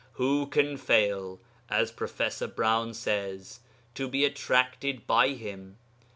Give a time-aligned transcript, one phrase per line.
[0.13, 1.39] Who can fail,
[1.69, 2.31] as Prof.
[2.55, 3.59] Browne says,
[3.93, 5.77] to be attracted by him?